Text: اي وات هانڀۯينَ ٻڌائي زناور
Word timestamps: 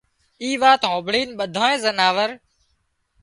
اي 0.41 0.49
وات 0.61 0.81
هانڀۯينَ 0.89 1.29
ٻڌائي 1.39 1.75
زناور 1.85 2.29